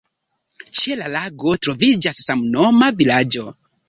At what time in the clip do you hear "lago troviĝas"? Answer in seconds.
1.15-2.21